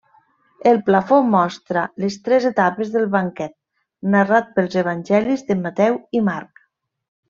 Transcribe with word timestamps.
El 0.69 0.79
plafó 0.87 1.19
mostra 1.33 1.83
les 2.05 2.17
tres 2.29 2.49
etapes 2.51 2.91
del 2.97 3.07
banquet 3.19 3.55
narrat 4.19 4.53
pels 4.59 4.81
evangelis 4.87 5.49
de 5.53 5.63
Mateu 5.65 6.05
i 6.21 6.29
Marc. 6.35 6.69